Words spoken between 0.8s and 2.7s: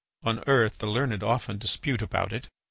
learned often dispute about it.